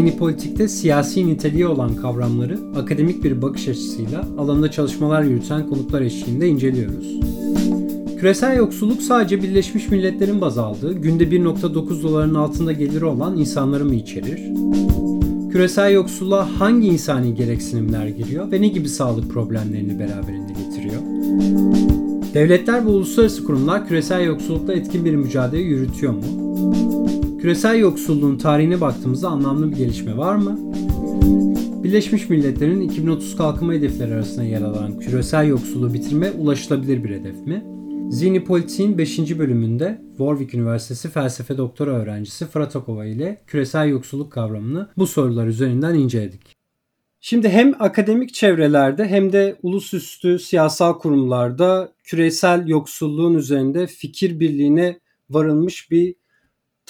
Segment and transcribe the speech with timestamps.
[0.00, 6.48] Zihni politikte siyasi niteliği olan kavramları akademik bir bakış açısıyla alanında çalışmalar yürüten konuklar eşliğinde
[6.48, 7.20] inceliyoruz.
[8.18, 13.94] Küresel yoksulluk sadece Birleşmiş Milletler'in baz aldığı, günde 1.9 doların altında geliri olan insanları mı
[13.94, 14.40] içerir?
[15.52, 21.02] Küresel yoksulluğa hangi insani gereksinimler giriyor ve ne gibi sağlık problemlerini beraberinde getiriyor?
[22.34, 26.49] Devletler ve uluslararası kurumlar küresel yoksullukla etkin bir mücadele yürütüyor mu?
[27.40, 30.58] Küresel yoksulluğun tarihine baktığımızda anlamlı bir gelişme var mı?
[31.84, 37.64] Birleşmiş Milletler'in 2030 kalkınma hedefleri arasında yer alan küresel yoksulluğu bitirme ulaşılabilir bir hedef mi?
[38.10, 39.38] Zihni Politik'in 5.
[39.38, 45.94] bölümünde Warwick Üniversitesi felsefe doktora öğrencisi Fırat Akova ile küresel yoksulluk kavramını bu sorular üzerinden
[45.94, 46.56] inceledik.
[47.20, 54.98] Şimdi hem akademik çevrelerde hem de ulusüstü siyasal kurumlarda küresel yoksulluğun üzerinde fikir birliğine
[55.30, 56.19] varılmış bir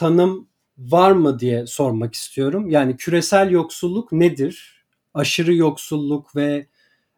[0.00, 2.70] tanım var mı diye sormak istiyorum.
[2.70, 4.84] Yani küresel yoksulluk nedir?
[5.14, 6.66] Aşırı yoksulluk ve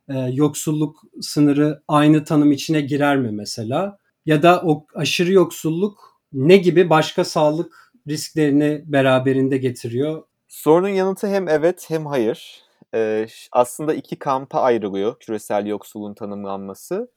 [0.08, 3.98] e, yoksulluk sınırı aynı tanım içine girer mi mesela?
[4.26, 10.22] Ya da o aşırı yoksulluk ne gibi başka sağlık risklerini beraberinde getiriyor?
[10.48, 12.62] Sorunun yanıtı hem evet hem hayır.
[12.94, 17.08] Ee, aslında iki kampa ayrılıyor küresel yoksulluğun tanımlanması.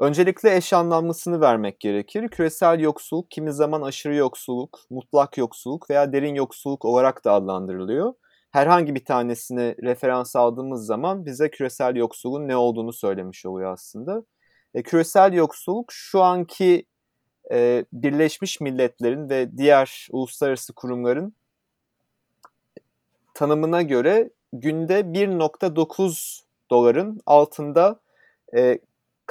[0.00, 2.28] Öncelikle eş anlamlısını vermek gerekir.
[2.28, 8.14] Küresel yoksulluk kimi zaman aşırı yoksulluk, mutlak yoksulluk veya derin yoksulluk olarak da adlandırılıyor.
[8.50, 14.22] Herhangi bir tanesini referans aldığımız zaman bize küresel yoksulluğun ne olduğunu söylemiş oluyor aslında.
[14.74, 16.84] E, küresel yoksulluk şu anki
[17.52, 21.34] e, Birleşmiş Milletler'in ve diğer uluslararası kurumların
[23.34, 28.00] tanımına göre günde 1.9 doların altında
[28.56, 28.78] e,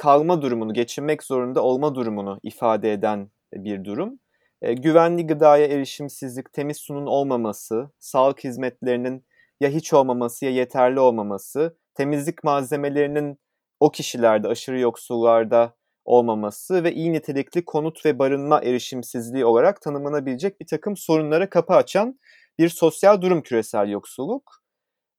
[0.00, 4.20] kalma durumunu, geçinmek zorunda olma durumunu ifade eden bir durum.
[4.62, 9.24] E, güvenli gıdaya erişimsizlik, temiz sunun olmaması, sağlık hizmetlerinin
[9.60, 13.38] ya hiç olmaması ya yeterli olmaması, temizlik malzemelerinin
[13.80, 15.74] o kişilerde, aşırı yoksullarda
[16.04, 22.18] olmaması ve iyi nitelikli konut ve barınma erişimsizliği olarak tanımlanabilecek bir takım sorunlara kapı açan
[22.58, 24.52] bir sosyal durum küresel yoksulluk.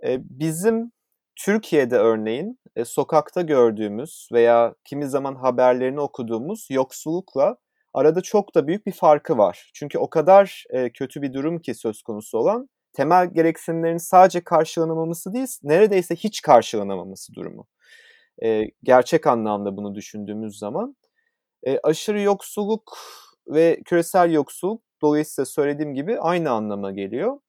[0.04, 0.92] E, bizim
[1.36, 7.58] Türkiye'de örneğin e, sokakta gördüğümüz veya kimi zaman haberlerini okuduğumuz yoksullukla
[7.94, 9.72] arada çok da büyük bir farkı var.
[9.74, 15.34] Çünkü o kadar e, kötü bir durum ki söz konusu olan temel gereksinimlerin sadece karşılanamaması
[15.34, 17.68] değil, neredeyse hiç karşılanamaması durumu.
[18.44, 20.96] E, gerçek anlamda bunu düşündüğümüz zaman.
[21.64, 22.98] E, aşırı yoksulluk
[23.48, 27.40] ve küresel yoksulluk dolayısıyla söylediğim gibi aynı anlama geliyor.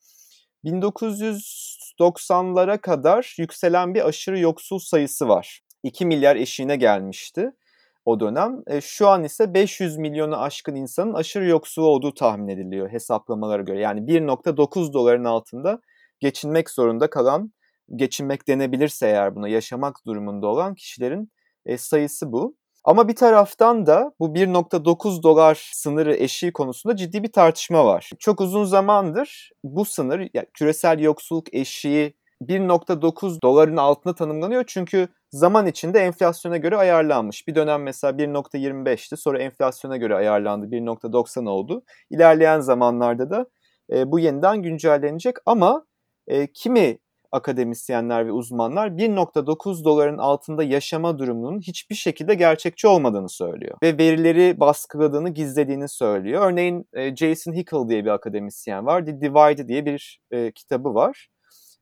[0.64, 5.60] 1990'lara kadar yükselen bir aşırı yoksul sayısı var.
[5.82, 7.52] 2 milyar eşiğine gelmişti
[8.04, 8.62] o dönem.
[8.66, 13.80] E, şu an ise 500 milyonu aşkın insanın aşırı yoksul olduğu tahmin ediliyor hesaplamalara göre.
[13.80, 15.80] Yani 1.9 doların altında
[16.20, 17.52] geçinmek zorunda kalan,
[17.96, 21.32] geçinmek denebilirse eğer buna yaşamak durumunda olan kişilerin
[21.66, 22.56] e, sayısı bu.
[22.84, 28.10] Ama bir taraftan da bu 1.9 dolar sınırı eşiği konusunda ciddi bir tartışma var.
[28.18, 35.66] Çok uzun zamandır bu sınır, yani küresel yoksulluk eşiği 1.9 doların altında tanımlanıyor çünkü zaman
[35.66, 37.48] içinde enflasyona göre ayarlanmış.
[37.48, 41.82] Bir dönem mesela 1.25'ti sonra enflasyona göre ayarlandı 1.90 oldu.
[42.10, 43.46] İlerleyen zamanlarda da
[43.92, 45.86] e, bu yeniden güncellenecek ama
[46.26, 46.98] e, kimi
[47.32, 53.78] akademisyenler ve uzmanlar 1.9 doların altında yaşama durumunun hiçbir şekilde gerçekçi olmadığını söylüyor.
[53.82, 56.50] Ve verileri baskıladığını, gizlediğini söylüyor.
[56.50, 59.06] Örneğin e, Jason Hickel diye bir akademisyen var.
[59.06, 61.28] The Divide diye bir e, kitabı var.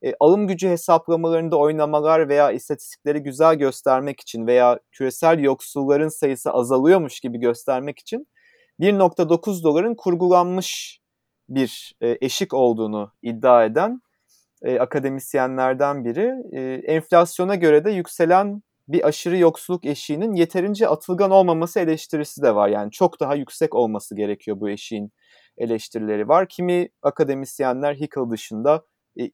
[0.03, 7.21] E, alım gücü hesaplamalarında oynamalar veya istatistikleri güzel göstermek için veya küresel yoksulların sayısı azalıyormuş
[7.21, 8.27] gibi göstermek için
[8.81, 11.01] 1.9 doların kurgulanmış
[11.49, 14.01] bir e, eşik olduğunu iddia eden
[14.63, 16.33] e, akademisyenlerden biri.
[16.53, 16.61] E,
[16.95, 22.69] enflasyona göre de yükselen bir aşırı yoksulluk eşiğinin yeterince atılgan olmaması eleştirisi de var.
[22.69, 25.13] Yani çok daha yüksek olması gerekiyor bu eşiğin
[25.59, 26.49] eleştirileri var.
[26.49, 28.85] Kimi akademisyenler Hickel dışında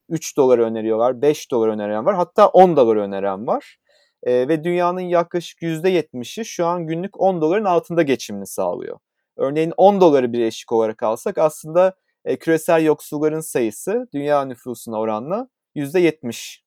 [0.08, 3.78] 3 e, dolar öneriyorlar, 5 dolar öneren var, hatta 10 dolar öneren var.
[4.22, 8.98] E, ve dünyanın yaklaşık %70'i şu an günlük 10 doların altında geçimini sağlıyor.
[9.36, 11.94] Örneğin 10 doları bir eşik olarak alsak aslında
[12.26, 16.60] e, küresel yoksulların sayısı dünya nüfusuna oranla %70.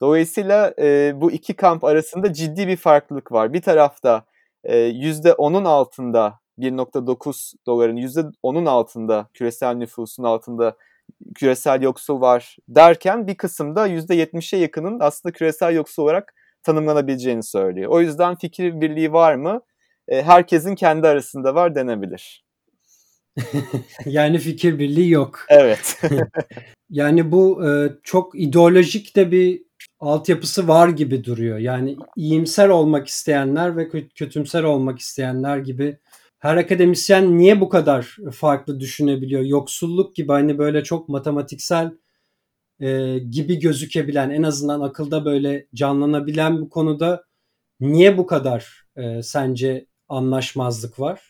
[0.00, 3.52] Dolayısıyla e, bu iki kamp arasında ciddi bir farklılık var.
[3.52, 4.24] Bir tarafta
[4.64, 10.76] e, %10'un altında 1.9 doların %10'un altında küresel nüfusun altında
[11.34, 17.90] küresel yoksul var derken bir kısımda %70'e yakının aslında küresel yoksul olarak tanımlanabileceğini söylüyor.
[17.90, 19.60] O yüzden fikir birliği var mı?
[20.08, 22.49] E, herkesin kendi arasında var denebilir.
[24.06, 25.44] yani fikir birliği yok.
[25.48, 26.02] Evet.
[26.90, 29.62] yani bu e, çok ideolojik de bir
[30.00, 31.58] altyapısı var gibi duruyor.
[31.58, 35.98] Yani iyimser olmak isteyenler ve kötümser olmak isteyenler gibi
[36.38, 39.42] her akademisyen niye bu kadar farklı düşünebiliyor?
[39.42, 41.90] Yoksulluk gibi hani böyle çok matematiksel
[42.80, 47.24] e, gibi gözükebilen en azından akılda böyle canlanabilen bu konuda
[47.80, 51.29] niye bu kadar e, sence anlaşmazlık var?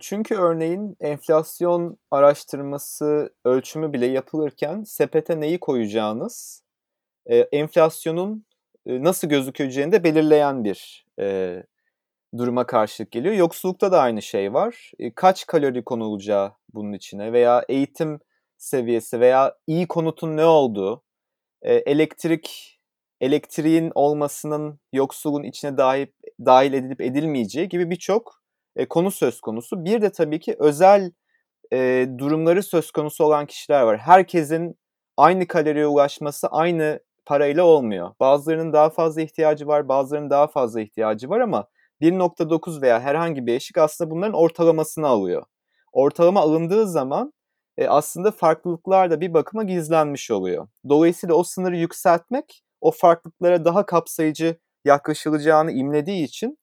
[0.00, 6.62] Çünkü örneğin enflasyon araştırması ölçümü bile yapılırken sepete neyi koyacağınız
[7.52, 8.46] enflasyonun
[8.86, 11.06] nasıl gözükeceğini de belirleyen bir
[12.38, 13.34] duruma karşılık geliyor.
[13.34, 14.92] Yoksullukta da aynı şey var.
[15.14, 18.20] Kaç kalori konulacağı bunun içine veya eğitim
[18.56, 21.02] seviyesi veya iyi konutun ne olduğu,
[21.62, 22.72] elektrik
[23.20, 26.06] elektriğin olmasının yoksulun içine dahil,
[26.46, 28.45] dahil edilip edilmeyeceği gibi birçok
[28.76, 29.84] e, konu söz konusu.
[29.84, 31.12] Bir de tabii ki özel
[31.72, 33.98] e, durumları söz konusu olan kişiler var.
[33.98, 34.78] Herkesin
[35.16, 38.10] aynı kaloriye ulaşması aynı parayla olmuyor.
[38.20, 41.68] Bazılarının daha fazla ihtiyacı var, bazılarının daha fazla ihtiyacı var ama
[42.00, 45.42] 1.9 veya herhangi bir eşik aslında bunların ortalamasını alıyor.
[45.92, 47.32] Ortalama alındığı zaman
[47.78, 50.68] e, aslında farklılıklar da bir bakıma gizlenmiş oluyor.
[50.88, 56.58] Dolayısıyla o sınırı yükseltmek o farklılıklara daha kapsayıcı yaklaşılacağını imlediği için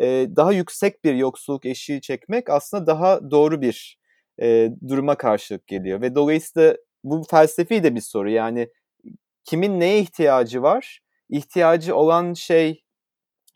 [0.00, 3.98] e, daha yüksek bir yoksulluk eşiği çekmek aslında daha doğru bir
[4.42, 6.00] e, duruma karşılık geliyor.
[6.00, 8.30] Ve dolayısıyla bu felsefi de bir soru.
[8.30, 8.68] Yani
[9.44, 11.00] kimin neye ihtiyacı var?
[11.28, 12.84] İhtiyacı olan şey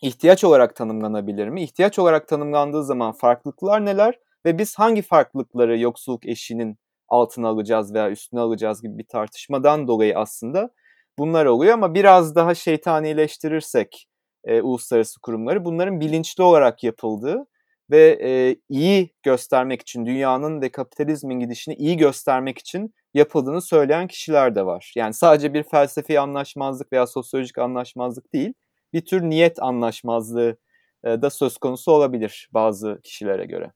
[0.02, 1.62] ihtiyaç olarak tanımlanabilir mi?
[1.62, 4.18] İhtiyaç olarak tanımlandığı zaman farklılıklar neler?
[4.46, 6.78] Ve biz hangi farklılıkları yoksulluk eşiğinin
[7.08, 10.70] altına alacağız veya üstüne alacağız gibi bir tartışmadan dolayı aslında
[11.18, 14.06] bunlar oluyor ama biraz daha şeytanileştirirsek
[14.44, 17.46] e, uluslararası kurumları bunların bilinçli olarak yapıldığı
[17.90, 24.54] ve e, iyi göstermek için dünyanın ve kapitalizmin gidişini iyi göstermek için yapıldığını söyleyen kişiler
[24.54, 24.92] de var.
[24.96, 28.52] Yani sadece bir felsefi anlaşmazlık veya sosyolojik anlaşmazlık değil,
[28.92, 30.56] bir tür niyet anlaşmazlığı
[31.04, 33.72] e, da söz konusu olabilir bazı kişilere göre.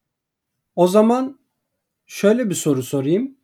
[0.77, 1.39] O zaman
[2.07, 3.37] şöyle bir soru sorayım.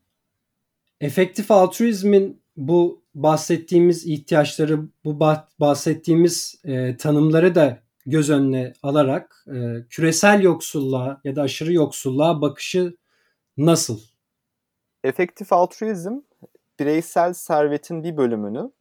[1.00, 5.20] Efektif altruizmin bu bahsettiğimiz ihtiyaçları, bu
[5.60, 12.96] bahsettiğimiz e, tanımları da göz önüne alarak e, küresel yoksulluğa ya da aşırı yoksulluğa bakışı
[13.56, 14.00] nasıl?
[15.04, 16.20] Efektif altruizm
[16.80, 18.72] bireysel servetin bir bölümünü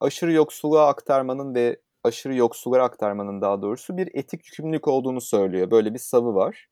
[0.00, 5.70] aşırı yoksulluğa aktarmanın ve aşırı yoksullara aktarmanın daha doğrusu bir etik yükümlülük olduğunu söylüyor.
[5.70, 6.69] Böyle bir savı var.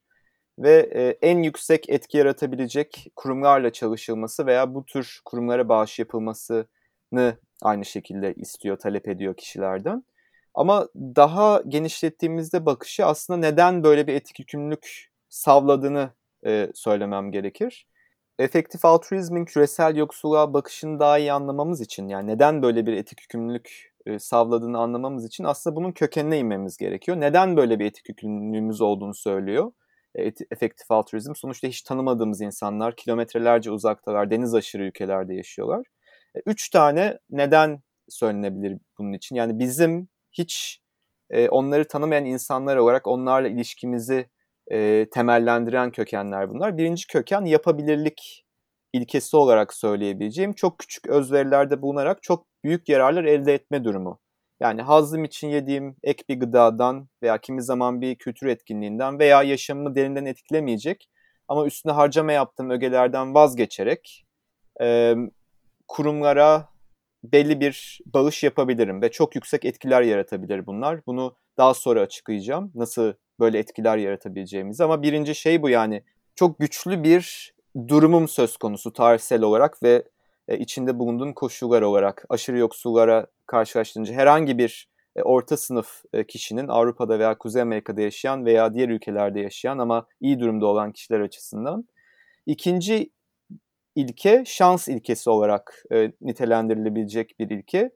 [0.59, 7.85] Ve e, en yüksek etki yaratabilecek kurumlarla çalışılması veya bu tür kurumlara bağış yapılmasını aynı
[7.85, 10.05] şekilde istiyor, talep ediyor kişilerden.
[10.55, 16.11] Ama daha genişlettiğimizde bakışı aslında neden böyle bir etik yükümlülük savladığını
[16.47, 17.87] e, söylemem gerekir.
[18.39, 23.95] Efektif altruizmin küresel yoksulluğa bakışını daha iyi anlamamız için yani neden böyle bir etik yükümlülük
[24.07, 27.21] e, savladığını anlamamız için aslında bunun kökenine inmemiz gerekiyor.
[27.21, 29.73] Neden böyle bir etik yükümlülüğümüz olduğunu söylüyor
[30.51, 31.35] efektif altruizm.
[31.35, 35.87] Sonuçta hiç tanımadığımız insanlar kilometrelerce uzaktalar, deniz aşırı ülkelerde yaşıyorlar.
[36.35, 39.37] E, üç tane neden söylenebilir bunun için.
[39.37, 40.81] Yani bizim hiç
[41.31, 44.29] e, onları tanımayan insanlar olarak onlarla ilişkimizi
[44.71, 46.79] e, temellendiren kökenler bunlar.
[46.79, 48.45] Birinci köken yapabilirlik
[48.93, 54.19] ilkesi olarak söyleyebileceğim çok küçük özverilerde bulunarak çok büyük yararlar elde etme durumu.
[54.61, 59.95] Yani hazım için yediğim ek bir gıdadan veya kimi zaman bir kültür etkinliğinden veya yaşamımı
[59.95, 61.09] derinden etkilemeyecek
[61.49, 64.27] ama üstüne harcama yaptığım ögelerden vazgeçerek
[64.81, 65.15] e,
[65.89, 66.69] kurumlara
[67.25, 71.07] belli bir bağış yapabilirim ve çok yüksek etkiler yaratabilir bunlar.
[71.07, 72.73] Bunu daha sonra açıklayacağım.
[72.75, 76.03] Nasıl böyle etkiler yaratabileceğimizi ama birinci şey bu yani
[76.35, 77.55] çok güçlü bir
[77.89, 80.03] durumum söz konusu tarihsel olarak ve
[80.49, 86.69] e, içinde bulunduğum koşullar olarak aşırı yoksullara karşılaştırınca herhangi bir e, orta sınıf e, kişinin
[86.69, 91.89] Avrupa'da veya Kuzey Amerika'da yaşayan veya diğer ülkelerde yaşayan ama iyi durumda olan kişiler açısından.
[92.47, 93.11] İkinci
[93.95, 97.91] ilke şans ilkesi olarak e, nitelendirilebilecek bir ilke.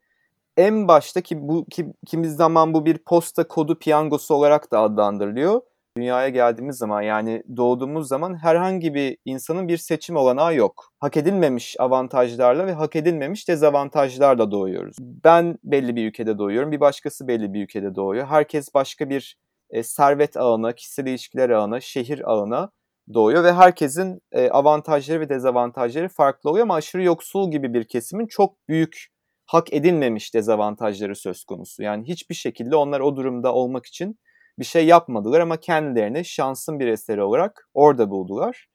[0.56, 5.60] En başta ki bu ki, kimi zaman bu bir posta kodu piyangosu olarak da adlandırılıyor
[5.96, 10.92] dünyaya geldiğimiz zaman yani doğduğumuz zaman herhangi bir insanın bir seçim olanağı yok.
[11.00, 14.96] Hak edilmemiş avantajlarla ve hak edilmemiş dezavantajlarla doğuyoruz.
[15.00, 18.26] Ben belli bir ülkede doğuyorum, bir başkası belli bir ülkede doğuyor.
[18.26, 19.36] Herkes başka bir
[19.70, 22.70] e, servet ağına, kişisel ilişkiler ağına, şehir ağına
[23.14, 28.26] doğuyor ve herkesin e, avantajları ve dezavantajları farklı oluyor ama aşırı yoksul gibi bir kesimin
[28.26, 29.06] çok büyük
[29.46, 31.82] hak edilmemiş dezavantajları söz konusu.
[31.82, 34.18] Yani hiçbir şekilde onlar o durumda olmak için
[34.62, 38.68] bir şey yapmadılar ama kendilerini şansın bir eseri olarak orada buldular.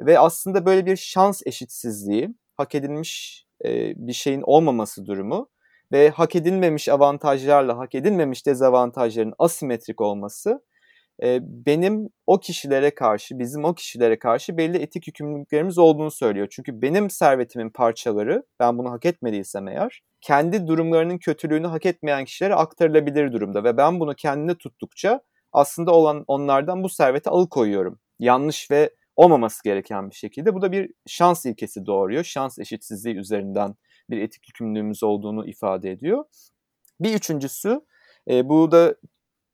[0.00, 5.48] Ve aslında böyle bir şans eşitsizliği, hak edilmiş e, bir şeyin olmaması durumu
[5.92, 10.62] ve hak edilmemiş avantajlarla hak edilmemiş dezavantajların asimetrik olması
[11.40, 16.48] benim o kişilere karşı, bizim o kişilere karşı belli etik yükümlülüklerimiz olduğunu söylüyor.
[16.50, 22.54] Çünkü benim servetimin parçaları, ben bunu hak etmediysem eğer, kendi durumlarının kötülüğünü hak etmeyen kişilere
[22.54, 25.20] aktarılabilir durumda ve ben bunu kendine tuttukça
[25.52, 27.98] aslında olan onlardan bu serveti alıkoyuyorum.
[28.18, 30.54] Yanlış ve olmaması gereken bir şekilde.
[30.54, 32.24] Bu da bir şans ilkesi doğuruyor.
[32.24, 33.74] Şans eşitsizliği üzerinden
[34.10, 36.24] bir etik yükümlülüğümüz olduğunu ifade ediyor.
[37.00, 37.80] Bir üçüncüsü,
[38.30, 38.94] e, bu da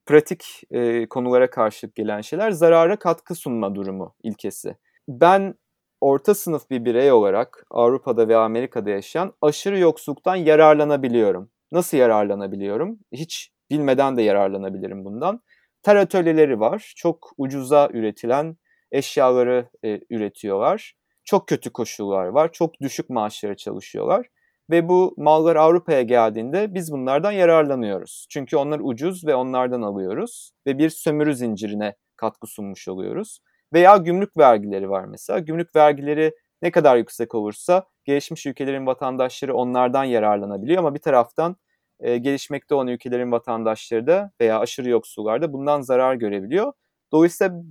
[0.06, 4.76] pratik e, konulara karşılık gelen şeyler zarara katkı sunma durumu ilkesi.
[5.08, 5.54] Ben
[6.00, 11.50] orta sınıf bir birey olarak Avrupa'da ve Amerika'da yaşayan aşırı yoksulluktan yararlanabiliyorum.
[11.72, 12.98] Nasıl yararlanabiliyorum?
[13.12, 15.40] Hiç bilmeden de yararlanabilirim bundan.
[15.82, 16.92] Ter atölyeleri var.
[16.96, 18.56] Çok ucuza üretilen
[18.92, 20.94] eşyaları e, üretiyorlar.
[21.24, 22.52] Çok kötü koşullar var.
[22.52, 24.26] Çok düşük maaşlara çalışıyorlar.
[24.70, 28.26] Ve bu mallar Avrupa'ya geldiğinde biz bunlardan yararlanıyoruz.
[28.30, 30.52] Çünkü onlar ucuz ve onlardan alıyoruz.
[30.66, 33.38] Ve bir sömürü zincirine katkı sunmuş oluyoruz.
[33.72, 35.38] Veya gümrük vergileri var mesela.
[35.38, 41.56] Gümrük vergileri ne kadar yüksek olursa gelişmiş ülkelerin vatandaşları onlardan yararlanabiliyor ama bir taraftan
[42.00, 46.72] e, gelişmekte olan ülkelerin vatandaşları da veya aşırı yoksullar da bundan zarar görebiliyor.
[47.12, 47.62] Dolayısıyla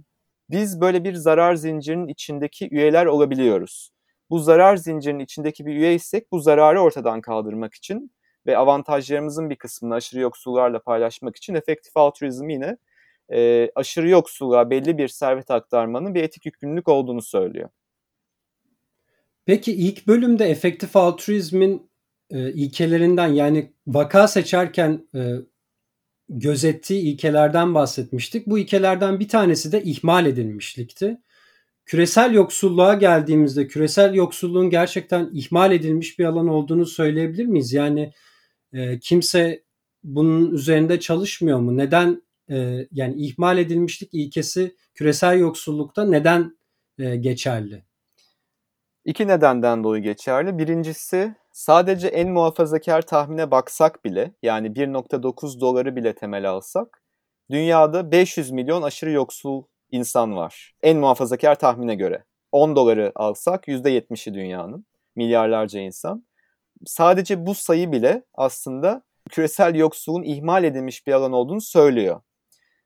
[0.50, 3.92] biz böyle bir zarar zincirinin içindeki üyeler olabiliyoruz.
[4.32, 8.12] Bu zarar zincirinin içindeki bir üyeysek bu zararı ortadan kaldırmak için
[8.46, 12.78] ve avantajlarımızın bir kısmını aşırı yoksullarla paylaşmak için efektif altruizm yine
[13.34, 17.70] e, aşırı yoksulluğa belli bir servet aktarmanın bir etik yükümlülük olduğunu söylüyor.
[19.46, 21.90] Peki ilk bölümde efektif altruizmin
[22.30, 25.22] e, ilkelerinden yani vaka seçerken e,
[26.30, 28.48] gözettiği ilkelerden bahsetmiştik.
[28.48, 31.18] Bu ilkelerden bir tanesi de ihmal edilmişlikti.
[31.92, 37.74] Küresel yoksulluğa geldiğimizde küresel yoksulluğun gerçekten ihmal edilmiş bir alan olduğunu söyleyebilir miyiz?
[37.74, 38.14] Yani
[38.74, 39.64] e, kimse
[40.04, 41.78] bunun üzerinde çalışmıyor mu?
[41.78, 46.58] Neden e, yani ihmal edilmişlik ilkesi küresel yoksullukta neden
[47.00, 47.84] e, geçerli?
[49.06, 50.58] İki nedenden dolayı geçerli.
[50.58, 57.04] Birincisi sadece en muhafazakar tahmine baksak bile yani 1.9 doları bile temel alsak
[57.50, 60.74] dünyada 500 milyon aşırı yoksul insan var.
[60.84, 62.24] En muhafazakar tahmine göre.
[62.52, 64.86] 10 doları alsak %70'i dünyanın.
[65.16, 66.26] Milyarlarca insan.
[66.86, 72.22] Sadece bu sayı bile aslında küresel yoksulluğun ihmal edilmiş bir alan olduğunu söylüyor.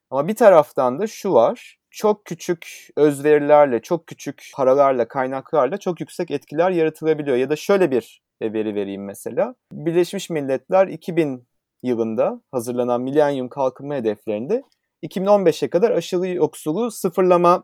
[0.10, 1.80] Ama bir taraftan da şu var.
[1.92, 7.38] Çok küçük özverilerle, çok küçük paralarla, kaynaklarla çok yüksek etkiler yaratılabiliyor.
[7.38, 9.56] Ya da şöyle bir veri vereyim mesela.
[9.72, 11.48] Birleşmiş Milletler 2000
[11.84, 14.64] yılında hazırlanan milenyum kalkınma hedeflerinde
[15.06, 17.64] 2015'e kadar aşırı yoksulluğu sıfırlama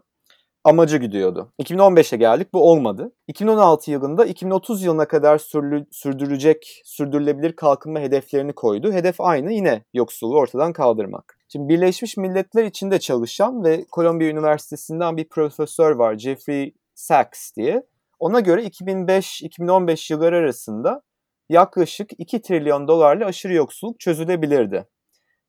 [0.64, 1.54] amacı gidiyordu.
[1.62, 3.12] 2015'e geldik bu olmadı.
[3.28, 8.94] 2016 yılında 2030 yılına kadar sürlü, sürdürecek, sürdürülebilir kalkınma hedeflerini koydu.
[8.94, 11.38] Hedef aynı yine yoksulluğu ortadan kaldırmak.
[11.52, 17.84] Şimdi Birleşmiş Milletler içinde çalışan ve Columbia Üniversitesi'nden bir profesör var Jeffrey Sachs diye.
[18.20, 21.02] Ona göre 2005-2015 yılları arasında
[21.50, 24.86] yaklaşık 2 trilyon dolarla aşırı yoksulluk çözülebilirdi.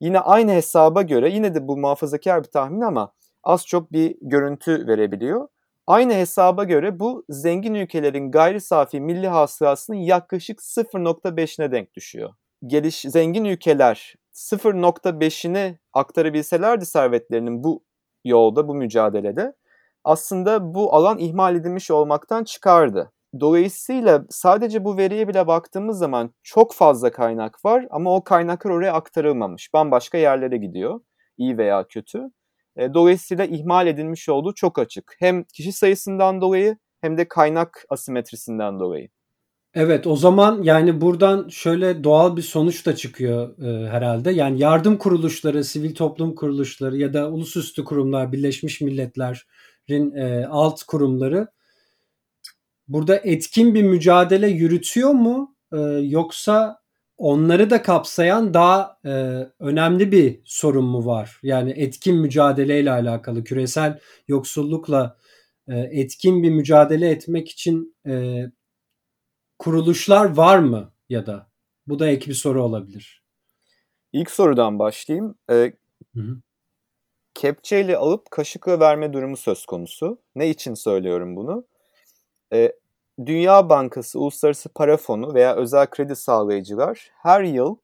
[0.02, 3.12] Yine aynı hesaba göre yine de bu muhafazakar bir tahmin ama
[3.44, 5.48] az çok bir görüntü verebiliyor.
[5.86, 12.30] Aynı hesaba göre bu zengin ülkelerin gayri safi milli hasılasının yaklaşık 0.5'ine denk düşüyor.
[12.66, 17.84] Geliş zengin ülkeler 0.5'ini aktarabilselerdi servetlerinin bu
[18.24, 19.52] yolda, bu mücadelede
[20.04, 23.12] aslında bu alan ihmal edilmiş olmaktan çıkardı.
[23.40, 28.92] Dolayısıyla sadece bu veriye bile baktığımız zaman çok fazla kaynak var ama o kaynaklar oraya
[28.92, 29.72] aktarılmamış.
[29.74, 31.00] Bambaşka yerlere gidiyor,
[31.38, 32.18] iyi veya kötü.
[32.76, 35.16] E, dolayısıyla ihmal edilmiş olduğu çok açık.
[35.18, 39.08] Hem kişi sayısından dolayı hem de kaynak asimetrisinden dolayı.
[39.74, 44.30] Evet o zaman yani buradan şöyle doğal bir sonuç da çıkıyor e, herhalde.
[44.30, 51.48] Yani yardım kuruluşları, sivil toplum kuruluşları ya da ulusüstü kurumlar, Birleşmiş Milletler'in e, alt kurumları
[52.88, 55.56] burada etkin bir mücadele yürütüyor mu?
[55.72, 56.82] E, yoksa
[57.18, 59.10] onları da kapsayan daha e,
[59.58, 61.38] önemli bir sorun mu var?
[61.42, 63.98] Yani etkin mücadeleyle alakalı, küresel
[64.28, 65.16] yoksullukla
[65.68, 68.44] e, etkin bir mücadele etmek için e,
[69.58, 71.50] kuruluşlar var mı ya da?
[71.86, 73.22] Bu da ek bir soru olabilir.
[74.12, 75.34] İlk sorudan başlayayım.
[75.50, 75.72] Ee,
[76.14, 76.36] hı hı.
[77.34, 80.18] Kepçeyle alıp kaşıkla verme durumu söz konusu.
[80.34, 81.64] Ne için söylüyorum bunu?
[82.52, 82.72] Ee,
[83.26, 87.76] Dünya Bankası, Uluslararası Para Fonu veya özel kredi sağlayıcılar her yıl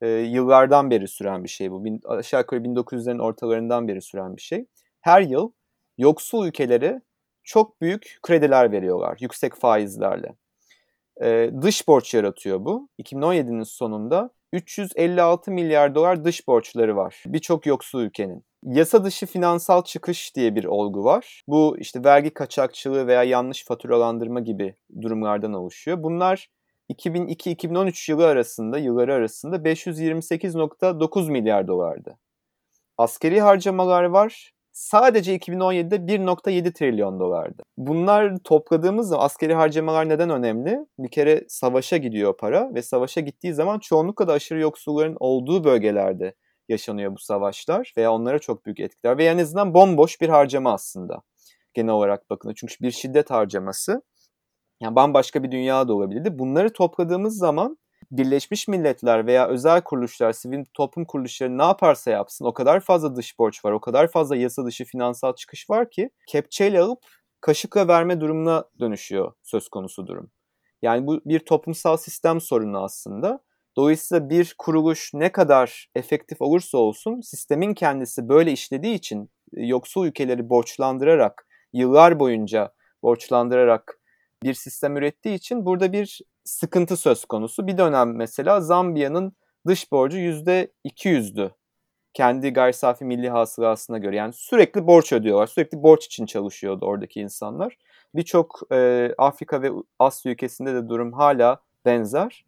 [0.00, 1.84] e, yıllardan beri süren bir şey bu.
[1.84, 4.66] Bin, aşağı yukarı 1900'lerin ortalarından beri süren bir şey.
[5.00, 5.52] Her yıl
[5.98, 7.00] yoksul ülkeleri
[7.44, 10.34] çok büyük krediler veriyorlar yüksek faizlerle.
[11.22, 12.88] E, dış borç yaratıyor bu.
[13.02, 18.44] 2017'nin sonunda 356 milyar dolar dış borçları var birçok yoksul ülkenin.
[18.62, 21.42] Yasa dışı finansal çıkış diye bir olgu var.
[21.48, 26.02] Bu işte vergi kaçakçılığı veya yanlış faturalandırma gibi durumlardan oluşuyor.
[26.02, 26.48] Bunlar
[26.90, 32.18] 2002-2013 yılı arasında, yılları arasında 528.9 milyar dolardı.
[32.98, 34.52] Askeri harcamalar var.
[34.72, 37.62] Sadece 2017'de 1.7 trilyon dolardı.
[37.76, 40.78] Bunlar topladığımız zaman askeri harcamalar neden önemli?
[40.98, 46.34] Bir kere savaşa gidiyor para ve savaşa gittiği zaman çoğunlukla da aşırı yoksulların olduğu bölgelerde
[46.72, 51.22] yaşanıyor bu savaşlar veya onlara çok büyük etkiler ve en azından bomboş bir harcama aslında
[51.74, 52.54] genel olarak bakın.
[52.56, 54.02] Çünkü bir şiddet harcaması
[54.80, 56.38] yani bambaşka bir dünya da olabilirdi.
[56.38, 57.78] Bunları topladığımız zaman
[58.10, 63.38] Birleşmiş Milletler veya özel kuruluşlar, sivil toplum kuruluşları ne yaparsa yapsın o kadar fazla dış
[63.38, 66.98] borç var, o kadar fazla yasa dışı finansal çıkış var ki kepçeyle alıp
[67.40, 70.30] kaşıkla verme durumuna dönüşüyor söz konusu durum.
[70.82, 73.40] Yani bu bir toplumsal sistem sorunu aslında.
[73.76, 80.06] Dolayısıyla bir kuruluş ne kadar efektif olursa olsun sistemin kendisi böyle işlediği için e, yoksul
[80.06, 83.98] ülkeleri borçlandırarak, yıllar boyunca borçlandırarak
[84.42, 87.66] bir sistem ürettiği için burada bir sıkıntı söz konusu.
[87.66, 89.32] Bir dönem mesela Zambiya'nın
[89.66, 91.50] dış borcu %200'dü.
[92.14, 94.16] Kendi gayri safi milli hasılasına göre.
[94.16, 95.46] Yani sürekli borç ödüyorlar.
[95.46, 97.76] Sürekli borç için çalışıyordu oradaki insanlar.
[98.14, 102.44] Birçok e, Afrika ve Asya ülkesinde de durum hala benzer.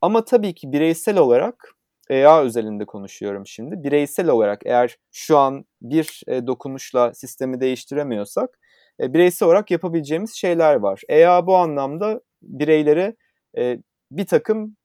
[0.00, 1.74] Ama tabii ki bireysel olarak
[2.10, 3.84] EA özelinde konuşuyorum şimdi.
[3.84, 8.58] Bireysel olarak eğer şu an bir e, dokunuşla sistemi değiştiremiyorsak
[9.00, 11.02] e, bireysel olarak yapabileceğimiz şeyler var.
[11.08, 13.16] EA bu anlamda bireylere
[13.58, 13.78] e,
[14.10, 14.76] bir takım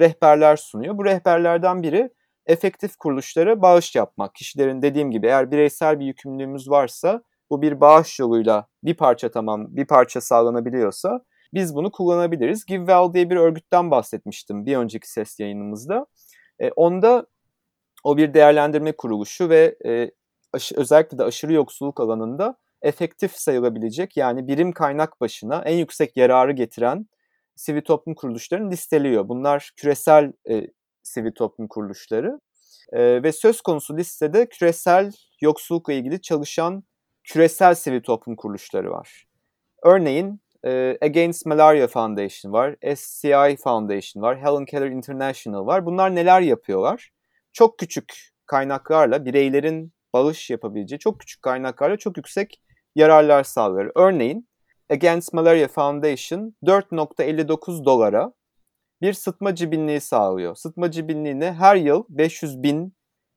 [0.00, 0.98] rehberler sunuyor.
[0.98, 2.10] Bu rehberlerden biri
[2.46, 4.34] efektif kuruluşlara bağış yapmak.
[4.34, 9.66] Kişilerin dediğim gibi eğer bireysel bir yükümlülüğümüz varsa bu bir bağış yoluyla bir parça tamam
[9.76, 11.20] bir parça sağlanabiliyorsa
[11.54, 12.66] biz bunu kullanabiliriz.
[12.66, 16.06] GiveWell diye bir örgütten bahsetmiştim bir önceki ses yayınımızda.
[16.58, 17.26] E, onda
[18.04, 20.10] o bir değerlendirme kuruluşu ve e,
[20.52, 26.52] aş- özellikle de aşırı yoksulluk alanında efektif sayılabilecek yani birim kaynak başına en yüksek yararı
[26.52, 27.06] getiren
[27.56, 29.28] sivil toplum kuruluşlarını listeliyor.
[29.28, 30.66] Bunlar küresel e,
[31.02, 32.40] sivil toplum kuruluşları
[32.92, 36.84] e, ve söz konusu listede küresel yoksullukla ilgili çalışan
[37.24, 39.26] küresel sivil toplum kuruluşları var.
[39.82, 45.86] Örneğin e, Against Malaria Foundation var, SCI Foundation var, Helen Keller International var.
[45.86, 47.10] Bunlar neler yapıyorlar?
[47.52, 48.14] Çok küçük
[48.46, 52.62] kaynaklarla bireylerin bağış yapabileceği çok küçük kaynaklarla çok yüksek
[52.94, 53.90] yararlar sağlar.
[53.96, 54.48] Örneğin
[54.90, 58.32] Against Malaria Foundation 4.59 dolara
[59.02, 60.54] bir sıtma cibinliği sağlıyor.
[60.54, 62.96] Sıtma cibinliğine her yıl 500 bin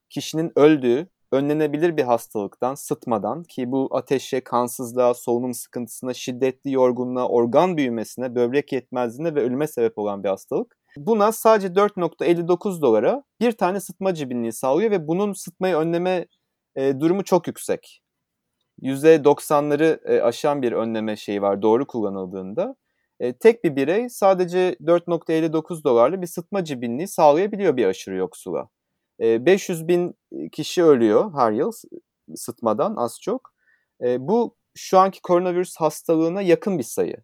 [0.10, 7.78] kişinin öldüğü önlenebilir bir hastalıktan, sıtmadan ki bu ateşe, kansızlığa, solunum sıkıntısına, şiddetli yorgunluğa, organ
[7.78, 10.78] büyümesine, böbrek yetmezliğine ve ölüme sebep olan bir hastalık.
[10.98, 16.26] Buna sadece 4.59 dolara bir tane sıtma cibinliği sağlıyor ve bunun sıtmayı önleme
[16.76, 18.02] e, durumu çok yüksek.
[18.82, 22.76] %90'ları e, aşan bir önleme şeyi var doğru kullanıldığında.
[23.20, 28.70] E, tek bir birey sadece 4.59 dolarlı bir sıtma cibinliği sağlayabiliyor bir aşırı yoksula.
[29.22, 30.16] E, 500 bin
[30.52, 31.72] kişi ölüyor her yıl
[32.36, 33.54] sıtmadan az çok.
[34.04, 37.18] E, bu şu anki koronavirüs hastalığına yakın bir sayı.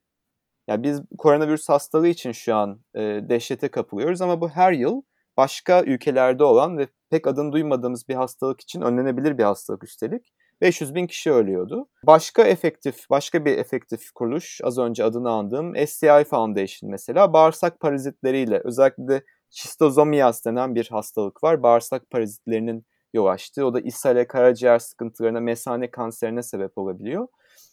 [0.68, 5.02] Yani biz koronavirüs hastalığı için şu an e, dehşete kapılıyoruz ama bu her yıl
[5.38, 10.34] başka ülkelerde olan ve pek adını duymadığımız bir hastalık için önlenebilir bir hastalık üstelik.
[10.62, 11.88] 500 bin kişi ölüyordu.
[12.04, 18.62] Başka efektif, başka bir efektif kuruluş, az önce adını andığım STI Foundation mesela bağırsak parazitleriyle
[18.64, 21.64] özellikle de şistozomias denen bir hastalık var.
[21.64, 23.66] Bağırsak parazitlerinin yol açtığı.
[23.66, 27.28] O da ishale, karaciğer sıkıntılarına, mesane kanserine sebep olabiliyor.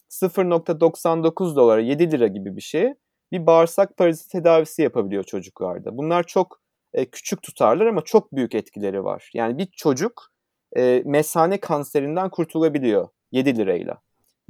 [0.08, 2.94] 0.99 dolara 7 lira gibi bir şey
[3.32, 5.96] bir bağırsak parazit tedavisi yapabiliyor çocuklarda.
[5.96, 6.60] Bunlar çok
[6.92, 9.30] e, küçük tutarlar ama çok büyük etkileri var.
[9.34, 10.32] Yani bir çocuk
[10.76, 14.00] e, mesane kanserinden kurtulabiliyor 7 lirayla.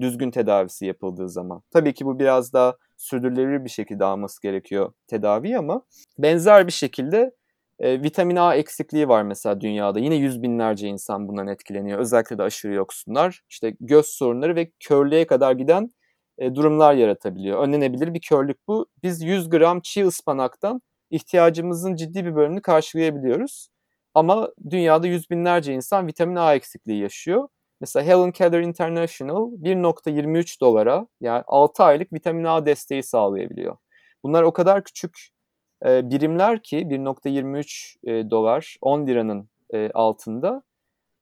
[0.00, 1.62] Düzgün tedavisi yapıldığı zaman.
[1.70, 5.82] Tabii ki bu biraz daha sürdürülebilir bir şekilde alması gerekiyor tedavi ama
[6.18, 7.34] benzer bir şekilde
[7.78, 9.98] e, vitamin A eksikliği var mesela dünyada.
[9.98, 11.98] Yine yüz binlerce insan bundan etkileniyor.
[11.98, 13.42] Özellikle de aşırı yoksunlar.
[13.50, 15.90] İşte göz sorunları ve körlüğe kadar giden
[16.38, 17.62] e, durumlar yaratabiliyor.
[17.62, 18.86] Önlenebilir bir körlük bu.
[19.02, 20.80] Biz 100 gram çiğ ıspanaktan
[21.10, 23.68] ihtiyacımızın ciddi bir bölümünü karşılayabiliyoruz.
[24.14, 27.48] Ama dünyada yüz binlerce insan vitamin A eksikliği yaşıyor.
[27.80, 33.76] Mesela Helen Keller International 1.23 dolara yani 6 aylık vitamin A desteği sağlayabiliyor.
[34.24, 35.28] Bunlar o kadar küçük
[35.86, 40.62] e, birimler ki 1.23 e, dolar 10 liranın e, altında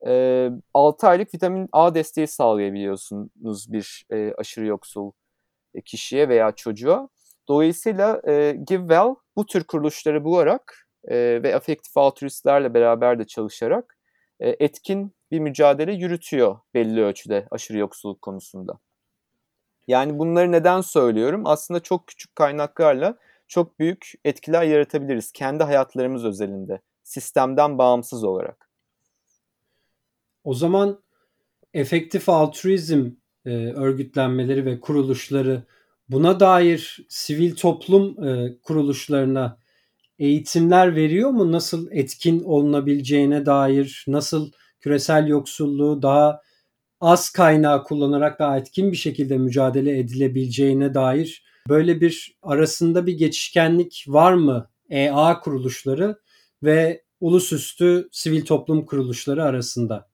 [0.06, 5.12] e, 6 aylık vitamin A desteği sağlayabiliyorsunuz bir e, aşırı yoksul
[5.74, 7.08] e, kişiye veya çocuğa.
[7.48, 13.98] Dolayısıyla e, GiveWell bu tür kuruluşları bularak e, ve afektif altruistlerle beraber de çalışarak
[14.40, 18.78] e, etkin bir mücadele yürütüyor belli ölçüde aşırı yoksulluk konusunda.
[19.86, 21.42] Yani bunları neden söylüyorum?
[21.44, 23.18] Aslında çok küçük kaynaklarla
[23.48, 28.68] çok büyük etkiler yaratabiliriz kendi hayatlarımız özelinde, sistemden bağımsız olarak.
[30.44, 31.02] O zaman
[31.74, 33.10] efektif altruizm
[33.46, 35.62] e, örgütlenmeleri ve kuruluşları
[36.08, 39.58] buna dair sivil toplum e, kuruluşlarına
[40.18, 41.52] eğitimler veriyor mu?
[41.52, 44.50] Nasıl etkin olunabileceğine dair, nasıl
[44.82, 46.40] küresel yoksulluğu daha
[47.00, 54.04] az kaynağı kullanarak daha etkin bir şekilde mücadele edilebileceğine dair böyle bir arasında bir geçişkenlik
[54.08, 56.18] var mı EA kuruluşları
[56.62, 60.08] ve ulusüstü sivil toplum kuruluşları arasında?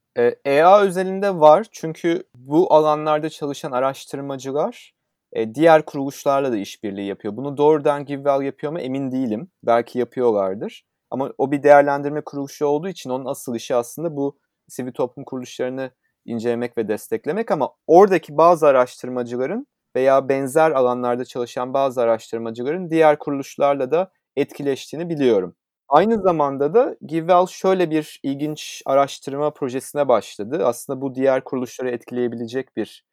[0.45, 4.95] EA özelinde var çünkü bu alanlarda çalışan araştırmacılar
[5.33, 7.37] e, diğer kuruluşlarla da işbirliği yapıyor.
[7.37, 9.51] Bunu doğrudan GiveWell yapıyor mu emin değilim.
[9.63, 10.85] Belki yapıyorlardır.
[11.11, 15.91] Ama o bir değerlendirme kuruluşu olduğu için onun asıl işi aslında bu sivil toplum kuruluşlarını
[16.25, 23.91] incelemek ve desteklemek ama oradaki bazı araştırmacıların veya benzer alanlarda çalışan bazı araştırmacıların diğer kuruluşlarla
[23.91, 25.57] da etkileştiğini biliyorum.
[25.89, 30.67] Aynı zamanda da GiveWell şöyle bir ilginç araştırma projesine başladı.
[30.67, 33.05] Aslında bu diğer kuruluşları etkileyebilecek bir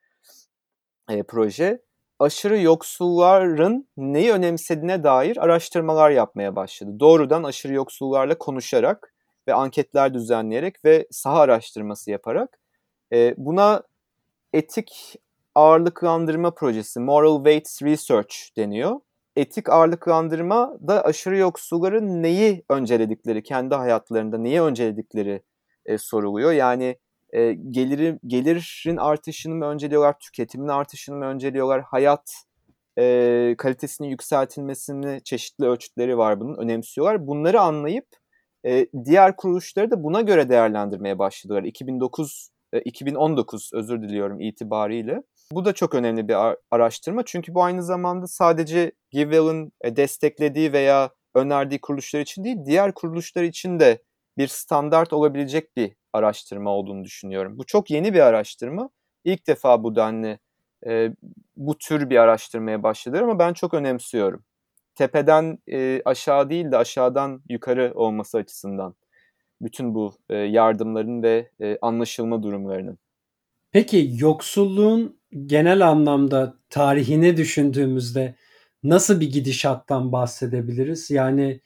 [1.09, 1.81] e, proje.
[2.19, 6.99] Aşırı yoksulların neyi önemsediğine dair araştırmalar yapmaya başladı.
[6.99, 9.14] Doğrudan aşırı yoksullarla konuşarak
[9.47, 12.59] ve anketler düzenleyerek ve saha araştırması yaparak
[13.13, 13.83] e, buna
[14.53, 15.15] etik
[15.55, 18.99] ağırlıklandırma projesi, Moral Weights Research deniyor.
[19.35, 25.41] Etik ağırlıklandırma da aşırı yoksulların neyi önceledikleri, kendi hayatlarında neyi önceledikleri
[25.85, 26.51] e, soruluyor.
[26.51, 26.97] Yani
[27.29, 32.33] e, geliri, gelirin artışını mı önceliyorlar, tüketimin artışını mı önceliyorlar, hayat
[32.99, 37.27] e, kalitesinin yükseltilmesini çeşitli ölçütleri var bunun, önemsiyorlar.
[37.27, 38.07] Bunları anlayıp
[38.65, 41.63] e, diğer kuruluşları da buna göre değerlendirmeye başladılar.
[41.63, 42.49] 2009
[42.85, 45.23] 2019 e, özür diliyorum itibariyle.
[45.51, 46.35] Bu da çok önemli bir
[46.71, 52.93] araştırma çünkü bu aynı zamanda sadece GiveWell'ın e, desteklediği veya önerdiği kuruluşlar için değil, diğer
[52.93, 54.03] kuruluşlar için de
[54.37, 57.57] bir standart olabilecek bir araştırma olduğunu düşünüyorum.
[57.57, 58.89] Bu çok yeni bir araştırma.
[59.23, 60.39] İlk defa bu denli
[60.87, 61.09] e,
[61.55, 64.43] bu tür bir araştırmaya başladı ama ben çok önemsiyorum.
[64.95, 68.95] Tepeden e, aşağı değil de aşağıdan yukarı olması açısından
[69.61, 72.97] bütün bu e, yardımların ve e, anlaşılma durumlarının.
[73.71, 78.35] Peki yoksulluğun genel anlamda tarihine düşündüğümüzde
[78.83, 81.11] nasıl bir gidişattan bahsedebiliriz?
[81.11, 81.61] Yani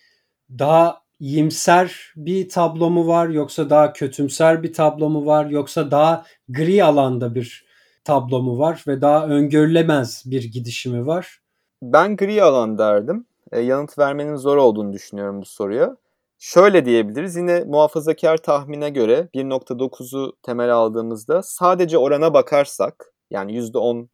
[0.60, 6.26] daha iyimser bir tablo mu var yoksa daha kötümser bir tablo mu var yoksa daha
[6.50, 7.66] gri alanda bir
[8.04, 11.40] tablo mu var ve daha öngörülemez bir gidişimi var?
[11.82, 13.26] Ben gri alan derdim.
[13.52, 15.98] E, yanıt vermenin zor olduğunu düşünüyorum bu soruya.
[16.40, 24.08] Şöyle diyebiliriz yine muhafazakar tahmine göre 1.9'u temel aldığımızda sadece orana bakarsak yani %10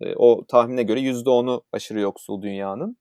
[0.00, 2.96] e, o tahmine göre %10'u aşırı yoksul dünyanın.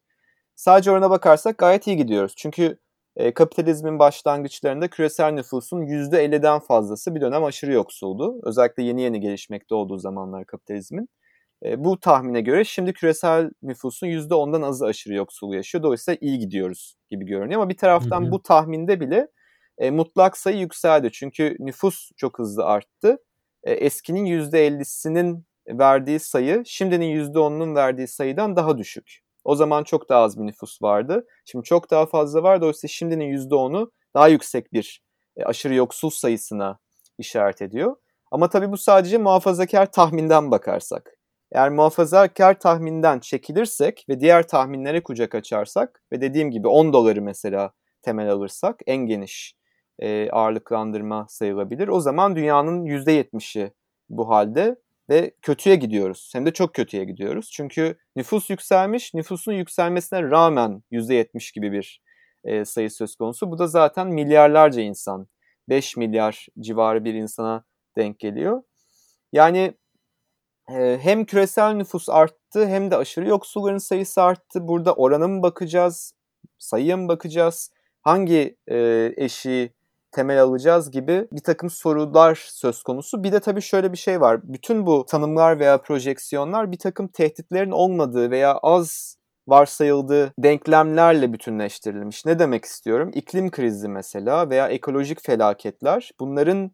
[0.55, 2.33] Sadece orana bakarsak gayet iyi gidiyoruz.
[2.37, 2.77] Çünkü
[3.15, 8.39] e, kapitalizmin başlangıçlarında küresel nüfusun %50'den fazlası bir dönem aşırı yoksuldu.
[8.43, 11.09] Özellikle yeni yeni gelişmekte olduğu zamanlar kapitalizmin.
[11.65, 15.83] E, bu tahmine göre şimdi küresel nüfusun %10'dan azı aşırı yoksul yaşıyor.
[15.83, 17.61] Dolayısıyla iyi gidiyoruz gibi görünüyor.
[17.61, 18.31] Ama bir taraftan hı hı.
[18.31, 19.27] bu tahminde bile
[19.77, 21.11] e, mutlak sayı yükseldi.
[21.11, 23.17] Çünkü nüfus çok hızlı arttı.
[23.63, 29.21] E, eskinin %50'sinin verdiği sayı şimdinin %10'unun verdiği sayıdan daha düşük.
[29.43, 31.25] O zaman çok daha az bir nüfus vardı.
[31.45, 32.61] Şimdi çok daha fazla var.
[32.61, 35.03] Dolayısıyla şimdinin %10'u daha yüksek bir
[35.37, 36.79] e, aşırı yoksul sayısına
[37.17, 37.95] işaret ediyor.
[38.31, 41.20] Ama tabii bu sadece muhafazakar tahminden bakarsak.
[41.51, 47.71] Eğer muhafazakar tahminden çekilirsek ve diğer tahminlere kucak açarsak ve dediğim gibi 10 doları mesela
[48.01, 49.55] temel alırsak en geniş
[49.99, 51.87] e, ağırlıklandırma sayılabilir.
[51.87, 53.73] O zaman dünyanın %70'i
[54.09, 54.75] bu halde
[55.09, 56.31] ve kötüye gidiyoruz.
[56.33, 57.51] Hem de çok kötüye gidiyoruz.
[57.51, 62.01] Çünkü nüfus yükselmiş, nüfusun yükselmesine rağmen %70 gibi bir
[62.43, 63.51] e, sayı söz konusu.
[63.51, 65.27] Bu da zaten milyarlarca insan,
[65.69, 67.63] 5 milyar civarı bir insana
[67.97, 68.63] denk geliyor.
[69.33, 69.73] Yani
[71.01, 74.67] hem küresel nüfus arttı hem de aşırı yoksulların sayısı arttı.
[74.67, 76.13] Burada orana mı bakacağız,
[76.57, 79.73] sayıya mı bakacağız, hangi e, eşiği
[80.11, 83.23] temel alacağız gibi bir takım sorular söz konusu.
[83.23, 84.39] Bir de tabii şöyle bir şey var.
[84.43, 92.25] Bütün bu tanımlar veya projeksiyonlar bir takım tehditlerin olmadığı veya az varsayıldığı denklemlerle bütünleştirilmiş.
[92.25, 93.11] Ne demek istiyorum?
[93.13, 96.71] İklim krizi mesela veya ekolojik felaketler bunların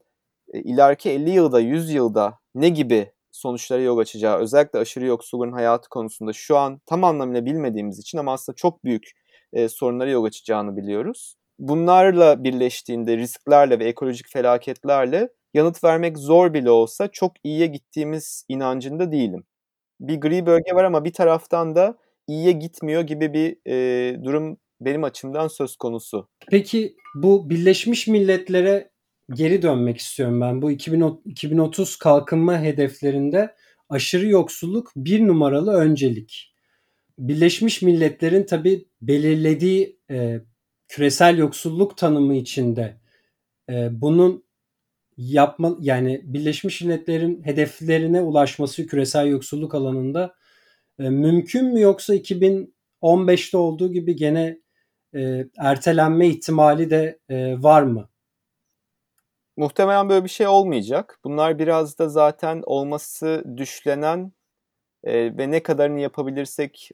[0.53, 5.89] e, ileriki 50 yılda, 100 yılda ne gibi sonuçlara yol açacağı, özellikle aşırı yoksulluğun hayatı
[5.89, 9.11] konusunda şu an tam anlamıyla bilmediğimiz için ama aslında çok büyük
[9.53, 11.35] e, sorunlara yol açacağını biliyoruz.
[11.59, 19.11] Bunlarla birleştiğinde risklerle ve ekolojik felaketlerle yanıt vermek zor bile olsa çok iyiye gittiğimiz inancında
[19.11, 19.43] değilim.
[19.99, 21.97] Bir gri bölge var ama bir taraftan da
[22.27, 26.27] iyiye gitmiyor gibi bir e, durum benim açımdan söz konusu.
[26.51, 28.89] Peki bu Birleşmiş Milletler'e
[29.33, 30.61] geri dönmek istiyorum ben.
[30.61, 33.55] Bu 2030 kalkınma hedeflerinde
[33.89, 36.53] aşırı yoksulluk bir numaralı öncelik.
[37.19, 40.39] Birleşmiş Milletler'in tabi belirlediği e,
[40.87, 42.97] küresel yoksulluk tanımı içinde
[43.69, 44.47] e, bunun
[45.17, 50.35] yapma yani Birleşmiş Milletler'in hedeflerine ulaşması küresel yoksulluk alanında
[50.99, 54.59] e, mümkün mü yoksa 2015'te olduğu gibi gene
[55.15, 58.09] e, ertelenme ihtimali de e, var mı?
[59.57, 61.19] Muhtemelen böyle bir şey olmayacak.
[61.23, 64.31] Bunlar biraz da zaten olması düşlenen
[65.03, 66.91] e, ve ne kadarını yapabilirsek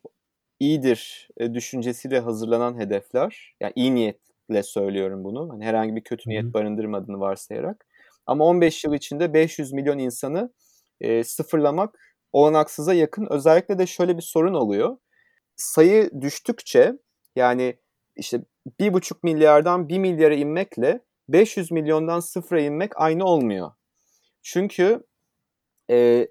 [0.60, 3.56] iyidir e, düşüncesiyle hazırlanan hedefler.
[3.62, 5.50] Yani iyi niyetle söylüyorum bunu.
[5.54, 7.86] Hani herhangi bir kötü niyet barındırmadığını varsayarak.
[8.26, 10.54] Ama 15 yıl içinde 500 milyon insanı
[11.02, 12.00] e, sıfırlamak
[12.34, 13.28] olanaksıza yakın.
[13.30, 14.98] Özellikle de şöyle bir sorun oluyor.
[15.56, 16.94] Sayı düştükçe
[17.36, 17.78] yani
[18.16, 18.42] işte
[18.80, 23.72] 1,5 milyardan 1 milyara inmekle 500 milyondan sıfıra inmek aynı olmuyor.
[24.42, 25.04] Çünkü
[25.90, 26.28] e,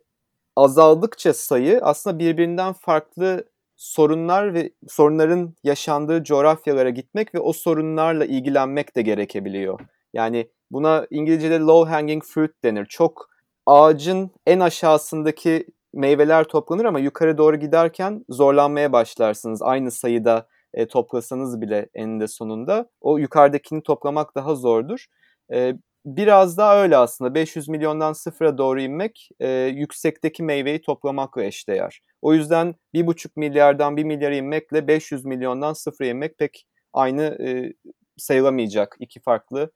[0.57, 3.45] azaldıkça sayı aslında birbirinden farklı
[3.77, 9.81] sorunlar ve sorunların yaşandığı coğrafyalara gitmek ve o sorunlarla ilgilenmek de gerekebiliyor.
[10.13, 12.87] Yani buna İngilizce'de low hanging fruit denir.
[12.87, 13.31] Çok
[13.67, 19.63] ağacın en aşağısındaki meyveler toplanır ama yukarı doğru giderken zorlanmaya başlarsınız.
[19.63, 25.07] Aynı sayıda e, toplasanız bile eninde sonunda o yukarıdakini toplamak daha zordur.
[25.53, 25.75] E,
[26.07, 32.01] biraz daha öyle aslında 500 milyondan sıfıra doğru inmek e, yüksekteki meyveyi toplamakla eşdeğer.
[32.23, 37.73] O yüzden 1,5 milyardan 1 milyara inmekle 500 milyondan sıfıra inmek pek aynı e,
[38.17, 39.73] sayılamayacak iki farklı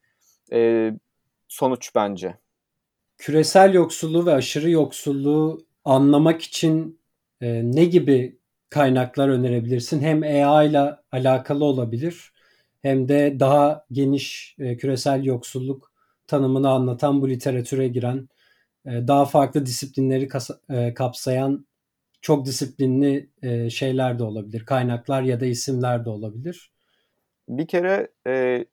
[0.53, 0.91] e,
[1.49, 2.39] sonuç bence.
[3.19, 7.01] Küresel yoksulluğu ve aşırı yoksulluğu anlamak için
[7.41, 8.39] e, ne gibi
[8.71, 10.01] kaynaklar önerebilirsin?
[10.01, 12.33] Hem AI ile alakalı olabilir
[12.83, 15.93] hem de daha geniş e, küresel yoksulluk
[16.27, 18.29] tanımını anlatan bu literatüre giren
[18.87, 21.67] e, daha farklı disiplinleri kasa, e, kapsayan
[22.23, 24.65] çok disiplinli e, şeyler de olabilir.
[24.67, 26.73] Kaynaklar ya da isimler de olabilir.
[27.49, 28.65] Bir kere e,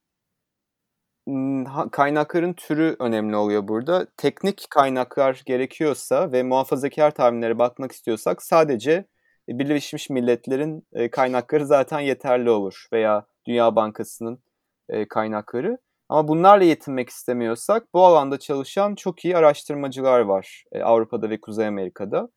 [1.92, 4.08] kaynakların türü önemli oluyor burada.
[4.18, 9.06] Teknik kaynaklar gerekiyorsa ve muhafazakar tahminlere bakmak istiyorsak sadece
[9.48, 14.44] Birleşmiş Milletler'in e, kaynakları zaten yeterli olur veya Dünya Bankası'nın
[14.90, 15.78] e, kaynakları.
[16.10, 21.68] Ama bunlarla yetinmek istemiyorsak bu alanda çalışan çok iyi araştırmacılar var e, Avrupa'da ve Kuzey
[21.68, 22.30] Amerika'da.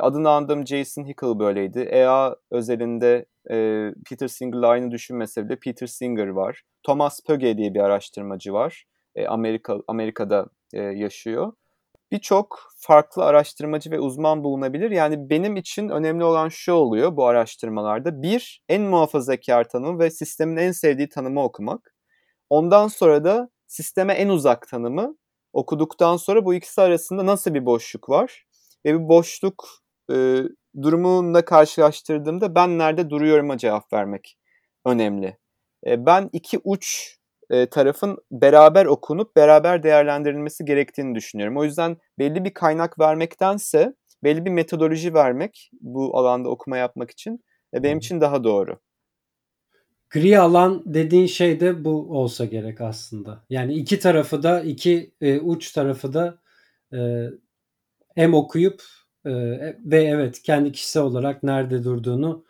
[0.00, 1.80] Adını andığım Jason Hickel böyleydi.
[1.80, 3.26] EA özelinde
[4.08, 6.62] Peter Singer'la aynı düşünmese bile Peter Singer var.
[6.82, 8.84] Thomas Pöge diye bir araştırmacı var.
[9.28, 11.52] Amerika Amerika'da yaşıyor
[12.12, 14.90] birçok farklı araştırmacı ve uzman bulunabilir.
[14.90, 18.22] Yani benim için önemli olan şu oluyor bu araştırmalarda.
[18.22, 21.94] Bir, en muhafazakar tanımı ve sistemin en sevdiği tanımı okumak.
[22.50, 25.16] Ondan sonra da sisteme en uzak tanımı
[25.52, 28.46] okuduktan sonra bu ikisi arasında nasıl bir boşluk var?
[28.86, 29.68] Ve bir boşluk
[30.12, 30.42] e,
[30.82, 34.38] durumunda karşılaştırdığımda ben nerede duruyorum'a cevap vermek
[34.86, 35.38] önemli.
[35.86, 37.16] E, ben iki uç
[37.50, 41.56] e, tarafın beraber okunup beraber değerlendirilmesi gerektiğini düşünüyorum.
[41.56, 47.44] O yüzden belli bir kaynak vermektense belli bir metodoloji vermek bu alanda okuma yapmak için
[47.74, 48.78] e, benim için daha doğru.
[50.10, 53.44] Gri alan dediğin şey de bu olsa gerek aslında.
[53.50, 56.38] Yani iki tarafı da iki e, uç tarafı da
[56.92, 57.28] e,
[58.14, 58.82] hem okuyup
[59.24, 59.32] e,
[59.84, 62.44] ve evet kendi kişisel olarak nerede durduğunu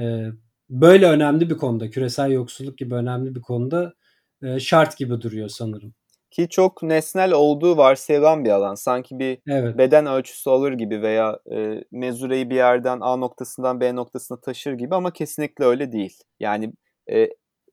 [0.00, 0.26] e,
[0.70, 3.94] böyle önemli bir konuda küresel yoksulluk gibi önemli bir konuda
[4.42, 5.94] e, şart gibi duruyor sanırım.
[6.30, 8.74] Ki çok nesnel olduğu varsayılan bir alan.
[8.74, 9.78] Sanki bir evet.
[9.78, 14.94] beden ölçüsü alır gibi veya e, mezureyi bir yerden A noktasından B noktasına taşır gibi
[14.94, 16.18] ama kesinlikle öyle değil.
[16.40, 16.72] Yani
[17.12, 17.28] e,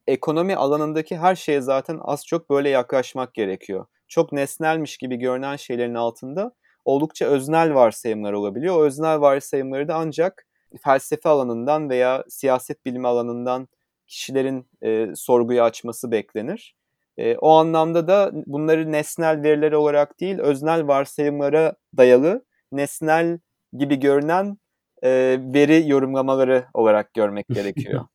[0.08, 3.86] ekonomi alanındaki her şeye zaten az çok böyle yaklaşmak gerekiyor.
[4.08, 6.52] Çok nesnelmiş gibi görünen şeylerin altında
[6.86, 8.76] oldukça öznel varsayımlar olabiliyor.
[8.76, 10.46] O öznel varsayımları da ancak
[10.84, 13.68] felsefe alanından veya siyaset bilimi alanından
[14.08, 16.76] kişilerin e, sorguyu açması beklenir.
[17.18, 23.40] E, o anlamda da bunları nesnel veriler olarak değil, öznel varsayımlara dayalı, nesnel
[23.74, 24.58] gibi görünen
[25.04, 28.06] e, veri yorumlamaları olarak görmek gerekiyor.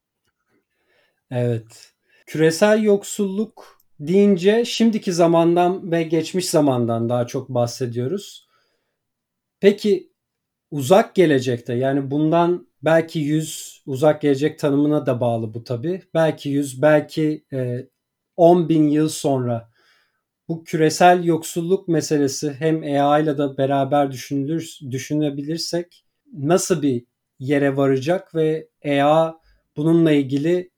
[1.30, 1.92] evet.
[2.26, 8.48] Küresel yoksulluk deyince şimdiki zamandan ve geçmiş zamandan daha çok bahsediyoruz.
[9.60, 10.12] Peki
[10.70, 16.02] uzak gelecekte yani bundan belki 100 uzak gelecek tanımına da bağlı bu tabi.
[16.14, 17.86] Belki 100 belki e,
[18.36, 19.70] 10 bin yıl sonra
[20.48, 27.04] bu küresel yoksulluk meselesi hem AI ile de beraber düşünülür, düşünebilirsek nasıl bir
[27.38, 29.32] yere varacak ve AI
[29.76, 30.70] bununla ilgili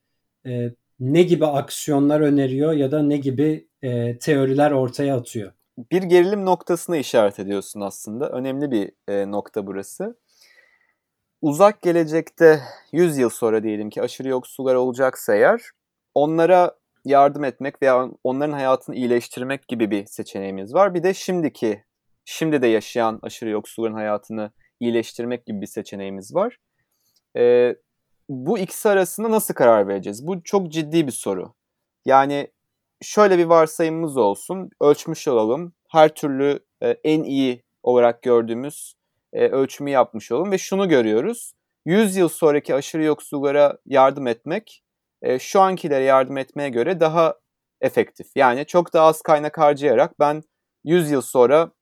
[0.47, 5.53] e, ne gibi aksiyonlar öneriyor ya da ne gibi e, teoriler ortaya atıyor?
[5.93, 8.29] Bir gerilim noktasına işaret ediyorsun aslında.
[8.29, 10.17] Önemli bir e, nokta burası.
[11.43, 12.61] Uzak gelecekte
[12.93, 15.61] 100 yıl sonra diyelim ki aşırı yoksullar olacaksa eğer
[16.15, 20.95] onlara yardım etmek veya onların hayatını iyileştirmek gibi bir seçeneğimiz var.
[20.95, 21.85] Bir de şimdiki,
[22.25, 26.57] şimdi de yaşayan aşırı yoksulların hayatını iyileştirmek gibi bir seçeneğimiz var.
[27.37, 27.77] Ee,
[28.29, 30.27] bu ikisi arasında nasıl karar vereceğiz?
[30.27, 31.55] Bu çok ciddi bir soru.
[32.05, 32.49] Yani
[33.01, 35.73] şöyle bir varsayımımız olsun, ölçmüş olalım.
[35.89, 38.95] Her türlü e, en iyi olarak gördüğümüz
[39.33, 41.53] e, ölçümü yapmış olalım ve şunu görüyoruz.
[41.87, 44.83] 100 yıl sonraki aşırı yoksullara yardım etmek
[45.23, 47.35] e, şu ankilere yardım etmeye göre daha
[47.81, 48.27] efektif.
[48.37, 50.43] Yani çok daha az kaynak harcayarak ben
[50.85, 51.73] 100 yıl sonra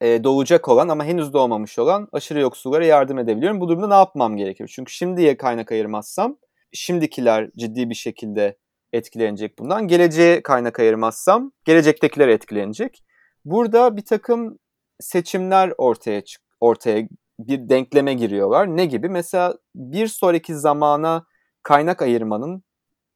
[0.00, 3.60] e, doğacak olan ama henüz doğmamış olan aşırı yoksullara yardım edebiliyorum.
[3.60, 4.70] Bu durumda ne yapmam gerekiyor?
[4.74, 6.38] Çünkü şimdiye kaynak ayırmazsam
[6.72, 8.58] şimdikiler ciddi bir şekilde
[8.92, 9.88] etkilenecek bundan.
[9.88, 13.04] Geleceğe kaynak ayırmazsam gelecektekiler etkilenecek.
[13.44, 14.58] Burada bir takım
[15.00, 18.76] seçimler ortaya çık ortaya bir denkleme giriyorlar.
[18.76, 19.08] Ne gibi?
[19.08, 21.26] Mesela bir sonraki zamana
[21.62, 22.62] kaynak ayırmanın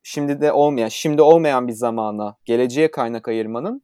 [0.03, 3.83] şimdi de olmayan, şimdi olmayan bir zamana, geleceğe kaynak ayırmanın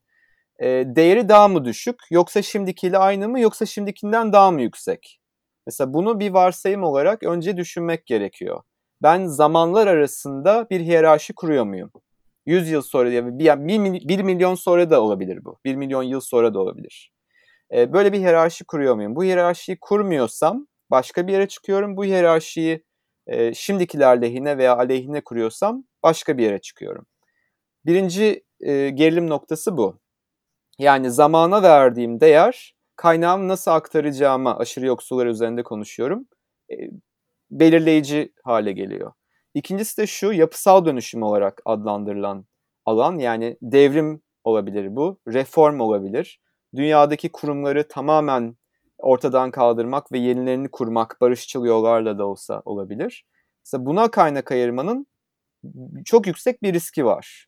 [0.58, 5.20] e, değeri daha mı düşük yoksa şimdikiyle aynı mı yoksa şimdikinden daha mı yüksek?
[5.66, 8.62] Mesela bunu bir varsayım olarak önce düşünmek gerekiyor.
[9.02, 11.90] Ben zamanlar arasında bir hiyerarşi kuruyor muyum?
[12.46, 15.58] 100 yıl sonra ya bir, bir, milyon sonra da olabilir bu.
[15.64, 17.12] 1 milyon yıl sonra da olabilir.
[17.74, 19.16] Ee, böyle bir hiyerarşi kuruyor muyum?
[19.16, 21.96] Bu hiyerarşiyi kurmuyorsam başka bir yere çıkıyorum.
[21.96, 22.85] Bu hiyerarşiyi
[23.26, 27.07] e, şimdikiler lehine veya aleyhine kuruyorsam başka bir yere çıkıyorum.
[27.87, 30.00] Birinci e, gerilim noktası bu.
[30.79, 36.26] Yani zamana verdiğim değer kaynağımı nasıl aktaracağıma aşırı yoksullar üzerinde konuşuyorum.
[36.70, 36.74] E,
[37.50, 39.12] belirleyici hale geliyor.
[39.55, 42.46] İkincisi de şu yapısal dönüşüm olarak adlandırılan
[42.87, 46.40] alan yani devrim olabilir bu, reform olabilir.
[46.76, 48.56] Dünyadaki kurumları tamamen
[48.98, 53.24] ortadan kaldırmak ve yenilerini kurmak barışçıl yollarla da olsa olabilir.
[53.64, 55.06] Mesela buna kaynak ayırmanın
[56.04, 57.46] çok yüksek bir riski var.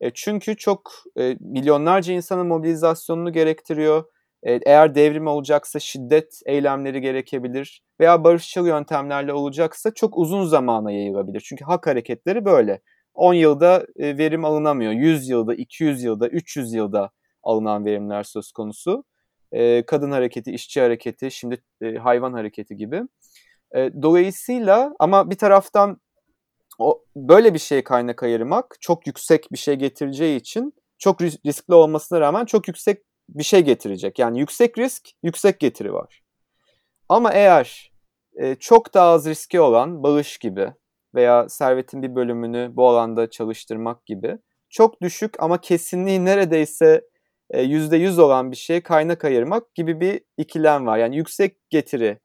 [0.00, 4.04] E, çünkü çok e, milyonlarca insanın mobilizasyonunu gerektiriyor.
[4.42, 11.40] E, eğer devrim olacaksa şiddet eylemleri gerekebilir veya barışçıl yöntemlerle olacaksa çok uzun zamana yayılabilir.
[11.40, 12.80] Çünkü hak hareketleri böyle.
[13.14, 14.92] 10 yılda e, verim alınamıyor.
[14.92, 17.10] 100 yılda, 200 yılda, 300 yılda
[17.44, 19.04] alınan verimler söz konusu
[19.86, 21.62] kadın hareketi, işçi hareketi, şimdi
[21.98, 23.02] hayvan hareketi gibi.
[23.74, 26.00] Dolayısıyla ama bir taraftan
[26.78, 32.20] o böyle bir şeye kaynak ayırmak çok yüksek bir şey getireceği için çok riskli olmasına
[32.20, 34.18] rağmen çok yüksek bir şey getirecek.
[34.18, 36.22] Yani yüksek risk, yüksek getiri var.
[37.08, 37.92] Ama eğer
[38.60, 40.72] çok daha az riski olan bağış gibi
[41.14, 44.38] veya servetin bir bölümünü bu alanda çalıştırmak gibi
[44.70, 47.02] çok düşük ama kesinliği neredeyse
[47.52, 50.98] %100 e, olan bir şeye kaynak ayırmak gibi bir ikilem var.
[50.98, 52.18] Yani yüksek getiri,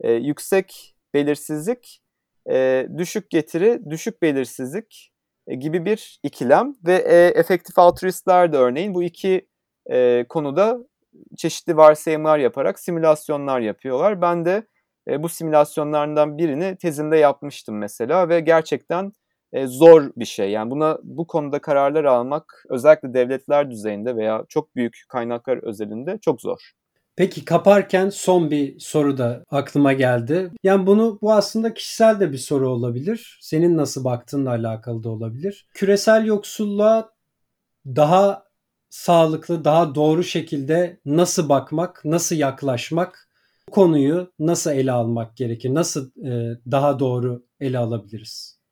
[0.00, 2.02] e, yüksek belirsizlik,
[2.50, 5.12] e, düşük getiri, düşük belirsizlik
[5.58, 6.94] gibi bir ikilem ve
[7.34, 9.46] efektif altruistler de örneğin bu iki
[10.28, 10.78] konuda
[11.36, 14.22] çeşitli varsayımlar yaparak simülasyonlar yapıyorlar.
[14.22, 14.66] Ben de
[15.18, 19.12] bu simülasyonlardan birini tezimde yapmıştım mesela ve gerçekten
[19.54, 20.50] e, zor bir şey.
[20.50, 26.40] Yani buna bu konuda kararlar almak özellikle devletler düzeyinde veya çok büyük kaynaklar özelinde çok
[26.40, 26.72] zor.
[27.16, 30.50] Peki kaparken son bir soru da aklıma geldi.
[30.62, 33.38] Yani bunu bu aslında kişisel de bir soru olabilir.
[33.42, 35.66] Senin nasıl baktığınla alakalı da olabilir.
[35.74, 37.10] Küresel yoksulluğa
[37.86, 38.44] daha
[38.90, 43.28] sağlıklı, daha doğru şekilde nasıl bakmak, nasıl yaklaşmak,
[43.68, 45.74] bu konuyu nasıl ele almak gerekir?
[45.74, 48.63] Nasıl e, daha doğru ele alabiliriz?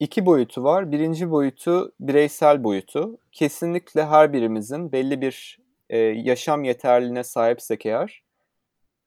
[0.00, 0.92] İki boyutu var.
[0.92, 3.18] Birinci boyutu bireysel boyutu.
[3.32, 5.58] Kesinlikle her birimizin belli bir
[5.90, 8.24] e, yaşam yeterliliğine sahipsek eğer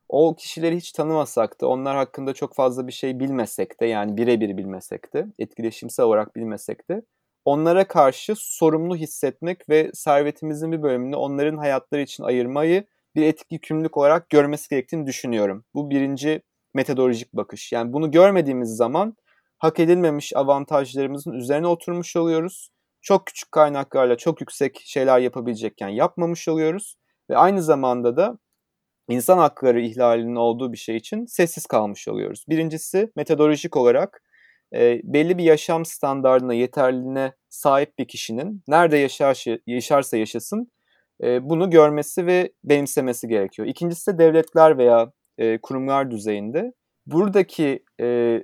[0.10, 4.58] o kişileri hiç tanımasak da onlar hakkında çok fazla bir şey bilmesek de yani birebir
[4.58, 7.02] bilmesek de etkileşimsel olarak bilmesek de
[7.46, 12.86] onlara karşı sorumlu hissetmek ve servetimizin bir bölümünü onların hayatları için ayırmayı
[13.16, 15.66] bir etik yükümlülük olarak görmesi gerektiğini düşünüyorum.
[15.74, 16.42] Bu birinci
[16.74, 17.72] metodolojik bakış.
[17.72, 19.18] Yani bunu görmediğimiz zaman
[19.58, 22.70] hak edilmemiş avantajlarımızın üzerine oturmuş oluyoruz.
[23.02, 26.96] Çok küçük kaynaklarla çok yüksek şeyler yapabilecekken yapmamış oluyoruz.
[27.30, 28.38] Ve aynı zamanda da
[29.10, 32.46] insan hakları ihlalinin olduğu bir şey için sessiz kalmış oluyoruz.
[32.50, 34.24] Birincisi metodolojik olarak
[34.76, 40.72] e, belli bir yaşam standartına, yeterliliğine sahip bir kişinin nerede yaşar, yaşarsa yaşasın
[41.24, 43.68] e, bunu görmesi ve benimsemesi gerekiyor.
[43.68, 46.74] İkincisi de devletler veya e, kurumlar düzeyinde
[47.06, 48.40] buradaki e,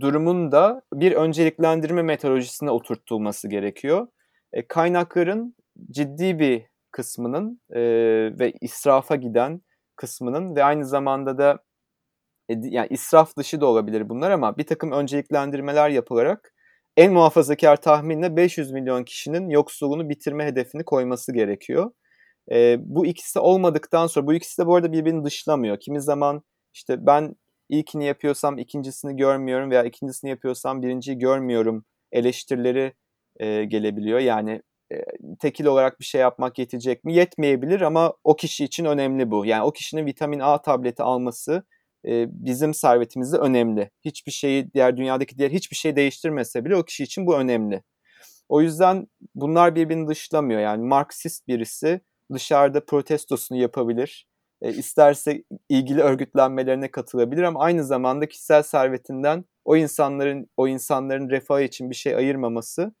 [0.00, 4.06] durumun da bir önceliklendirme metodolojisine oturtulması gerekiyor.
[4.52, 5.56] E, kaynakların
[5.90, 7.80] ciddi bir kısmının e,
[8.38, 9.60] ve israfa giden
[9.96, 11.58] kısmının ve aynı zamanda da
[12.48, 16.54] e, yani israf dışı da olabilir bunlar ama bir takım önceliklendirmeler yapılarak
[16.96, 21.90] en muhafazakar tahminle 500 milyon kişinin yoksulluğunu bitirme hedefini koyması gerekiyor.
[22.52, 25.80] E, bu ikisi olmadıktan sonra bu ikisi de bu arada birbirini dışlamıyor.
[25.80, 26.42] Kimi zaman
[26.74, 27.36] işte ben
[27.68, 32.92] ilkini yapıyorsam ikincisini görmüyorum veya ikincisini yapıyorsam birinciyi görmüyorum eleştirileri
[33.40, 34.18] e, gelebiliyor.
[34.18, 34.62] Yani
[34.92, 35.04] e,
[35.40, 37.14] tekil olarak bir şey yapmak yetecek mi?
[37.14, 39.46] Yetmeyebilir ama o kişi için önemli bu.
[39.46, 41.64] Yani o kişinin vitamin A tableti alması
[42.06, 43.90] e, bizim servetimizde önemli.
[44.04, 47.82] Hiçbir şeyi diğer dünyadaki diğer hiçbir şey değiştirmese bile o kişi için bu önemli.
[48.48, 50.60] O yüzden bunlar birbirini dışlamıyor.
[50.60, 52.00] Yani Marksist birisi
[52.32, 54.26] dışarıda protestosunu yapabilir.
[54.64, 61.62] E, isterse ilgili örgütlenmelerine katılabilir ama aynı zamanda kişisel servetinden o insanların o insanların refahı
[61.62, 62.94] için bir şey ayırmaması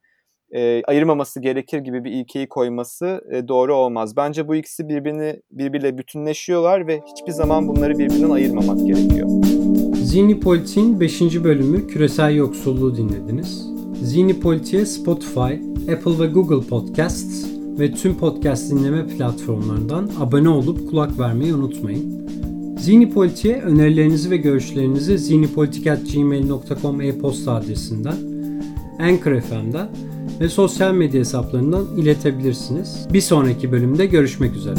[0.50, 4.16] e, ayırmaması gerekir gibi bir ilkeyi koyması e, doğru olmaz.
[4.16, 9.28] Bence bu ikisi birbirini birbiriyle bütünleşiyorlar ve hiçbir zaman bunları birbirinden ayırmamak gerekiyor.
[9.94, 11.20] Zihni Politik'in 5.
[11.20, 13.66] bölümü Küresel Yoksulluğu dinlediniz.
[14.02, 15.54] Zihni Politik'e Spotify,
[15.92, 22.24] Apple ve Google Podcasts ve tüm podcast dinleme platformlarından abone olup kulak vermeyi unutmayın.
[22.78, 28.16] Zihni Politik'e önerilerinizi ve görüşlerinizi zihnipolitik.gmail.com e-posta adresinden,
[28.98, 29.88] Anchor FM'den
[30.40, 33.06] ve sosyal medya hesaplarından iletebilirsiniz.
[33.12, 34.74] Bir sonraki bölümde görüşmek üzere.